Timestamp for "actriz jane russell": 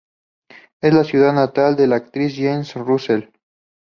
1.97-3.29